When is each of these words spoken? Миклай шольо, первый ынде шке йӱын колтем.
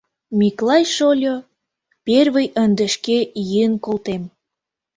Миклай 0.39 0.83
шольо, 0.95 1.35
первый 2.05 2.47
ынде 2.63 2.85
шке 2.93 3.17
йӱын 3.49 3.73
колтем. 3.85 4.23